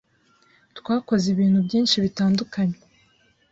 [0.77, 2.77] twakoze ibintu byinshi bitandukanye